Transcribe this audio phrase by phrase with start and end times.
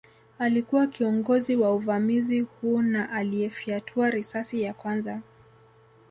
[0.39, 5.21] Alikuwa kiongozi wa uvamizi huu na aliyefyatua risasi ya kwanza